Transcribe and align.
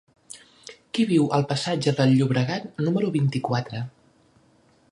Qui 0.97 1.03
viu 1.11 1.27
al 1.37 1.45
passatge 1.51 1.93
del 1.99 2.13
Llobregat 2.15 2.65
número 2.87 3.13
vint-i-quatre? 3.17 3.83